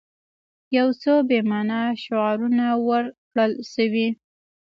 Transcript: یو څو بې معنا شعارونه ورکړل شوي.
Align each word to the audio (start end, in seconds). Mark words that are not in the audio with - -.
یو 0.77 0.87
څو 1.01 1.13
بې 1.29 1.39
معنا 1.51 1.81
شعارونه 2.03 2.65
ورکړل 2.87 3.51
شوي. 3.73 4.07